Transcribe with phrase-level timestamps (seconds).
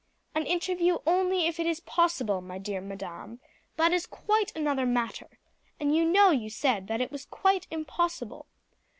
[0.33, 3.39] "An interview only if it is possible, my dear madam,
[3.75, 5.37] that is quite another matter,
[5.79, 8.47] and you know you said that it was quite impossible.